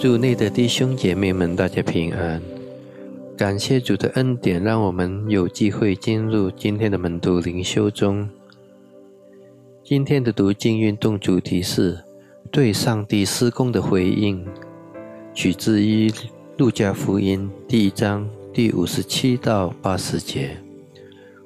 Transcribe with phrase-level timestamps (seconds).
[0.00, 2.40] 主内的弟兄姐妹们，大家平安！
[3.36, 8.26] 感谢主的恩典，让我们有机会进入今天的门徒灵修中。
[9.84, 12.02] 今天的读经运动主题是
[12.50, 14.42] 对上帝施工的回应，
[15.34, 16.10] 取自于
[16.56, 20.56] 路加福音第一章第五十七到八十节。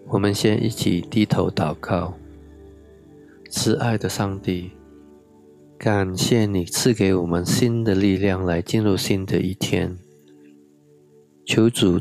[0.07, 2.15] 我们先一起低头祷告，
[3.51, 4.71] 慈爱的上帝。
[5.79, 9.99] 感谢你赐给我们新的力量来进入新的一天。
[11.45, 12.01] 求主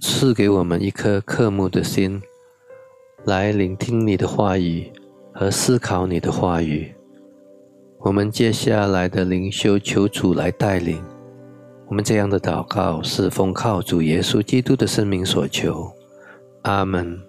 [0.00, 2.22] 赐给我们一颗渴慕的心，
[3.24, 4.90] 来聆听你的话语
[5.34, 6.94] 和思考你的话语。
[7.98, 11.04] 我们接下来的灵修，求主来带领。
[11.88, 15.90] 我们这样的祷告是奉靠主耶稣基督的生命所求。
[16.62, 17.20] 阿门。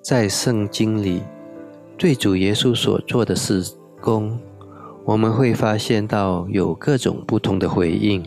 [0.00, 1.22] 在圣经里，
[1.98, 3.62] 对主耶稣所做的事
[4.00, 4.38] 工。
[5.04, 8.24] 我们会发现到有各种不同的回应，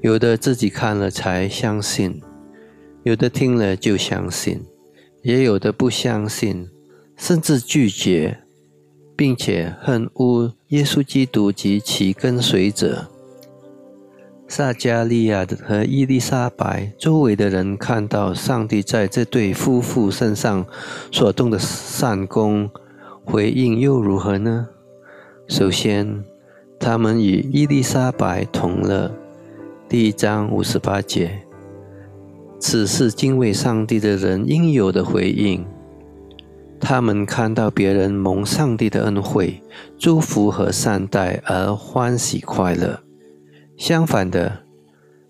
[0.00, 2.20] 有的自己看了才相信，
[3.02, 4.64] 有的听了就相信，
[5.22, 6.68] 也有的不相信，
[7.16, 8.38] 甚至拒绝，
[9.14, 13.08] 并且恨恶耶稣基督及其跟随者。
[14.48, 20.66] 撒加利亚和伊丽莎白周围的人看到上帝在这对夫妇身上
[21.10, 22.70] 所动的善功，
[23.24, 24.68] 回应又如何呢？
[25.52, 26.24] 首先，
[26.80, 29.12] 他们与伊丽莎白同乐。
[29.86, 31.42] 第一章五十八节，
[32.58, 35.62] 此是敬畏上帝的人应有的回应。
[36.80, 39.62] 他们看到别人蒙上帝的恩惠、
[39.98, 43.00] 祝福和善待而欢喜快乐。
[43.76, 44.60] 相反的，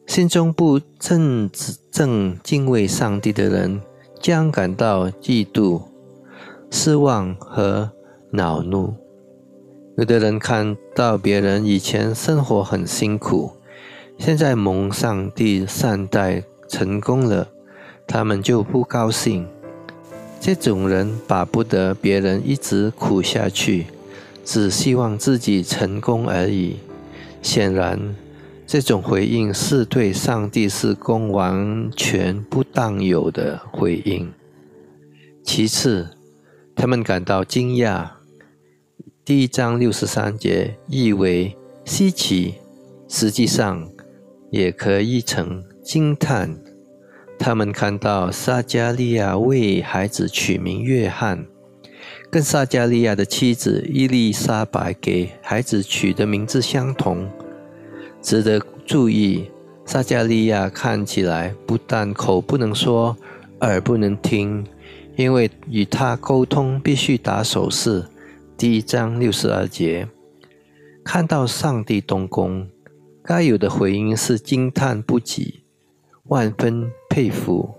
[0.06, 1.50] 心中不正
[1.90, 3.80] 正敬畏上帝的人
[4.20, 5.82] 将感到嫉妒、
[6.70, 7.90] 失望和
[8.30, 8.94] 恼怒。
[10.02, 13.52] 有的人看到别人以前生活很辛苦，
[14.18, 17.46] 现在蒙上帝善待成功了，
[18.04, 19.46] 他们就不高兴。
[20.40, 23.86] 这种人巴不得别人一直苦下去，
[24.44, 26.78] 只希望自己成功而已。
[27.40, 28.16] 显然，
[28.66, 34.32] 这种回应是对上帝是公完全不当有的回应。
[35.44, 36.08] 其次，
[36.74, 38.08] 他们感到惊讶。
[39.24, 42.54] 第一章六十三节译为稀奇，
[43.06, 43.88] 实际上
[44.50, 46.58] 也可译成惊叹。
[47.38, 51.46] 他们看到撒加利亚为孩子取名约翰，
[52.32, 57.30] 跟撒加利亚的妻子伊丽莎白给孩子取的名字相同。
[58.20, 59.48] 值得注意，
[59.86, 63.16] 撒加利亚看起来不但口不能说，
[63.60, 64.66] 耳不能听，
[65.14, 68.04] 因为与他沟通必须打手势。
[68.56, 70.06] 第一章六十二节，
[71.04, 72.68] 看到上帝动工，
[73.24, 75.62] 该有的回应是惊叹不已，
[76.24, 77.74] 万分佩服，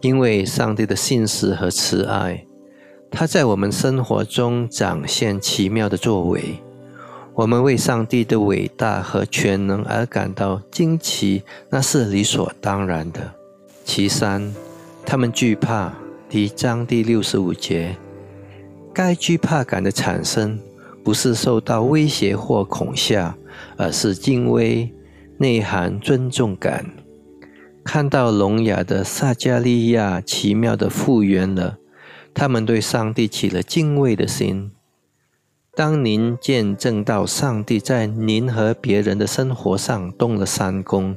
[0.00, 2.46] 因为上帝的信实和慈爱，
[3.10, 6.62] 他在我们生活中展现奇妙的作为，
[7.34, 13.32] 我们为上帝的伟大和全能而感到惊奇，那是理所当然的。
[13.84, 14.54] 其三，
[15.04, 15.92] 他们惧怕。
[16.28, 17.96] 第一章第六十五节。
[18.92, 20.58] 该惧怕感的产生，
[21.04, 23.36] 不是受到威胁或恐吓，
[23.76, 24.92] 而是敬畏，
[25.38, 26.84] 内涵尊重感。
[27.84, 31.78] 看到聋哑的撒加利亚奇妙的复原了，
[32.34, 34.70] 他们对上帝起了敬畏的心。
[35.74, 41.16] 当您见证到上帝在您和别人的生活上动了三功，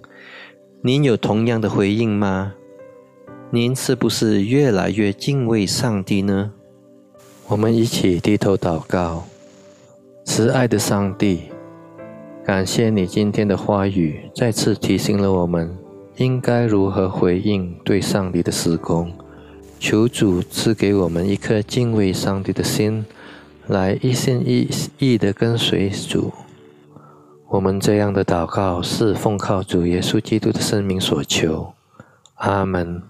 [0.83, 2.53] 您有同样的回应吗？
[3.51, 6.53] 您是不是越来越敬畏上帝呢？
[7.53, 9.25] 我们一起低头祷告，
[10.25, 11.51] 慈爱的上帝，
[12.43, 15.77] 感谢你今天的话语，再次提醒了我们
[16.15, 19.13] 应该如何回应对上帝的施工。
[19.79, 23.05] 求主赐给我们一颗敬畏上帝的心，
[23.67, 24.67] 来一心一
[24.97, 26.33] 意的跟随主。
[27.49, 31.71] 我们这样的祷告是奉靠主耶稣基督的生命所求。
[32.37, 33.03] 阿门。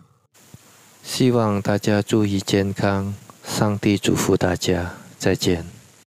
[1.01, 3.13] 希望大家注意健康。
[3.45, 5.82] 上帝祝福大家，再见。